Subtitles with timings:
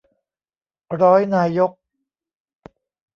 [1.01, 1.71] ร้อยนายก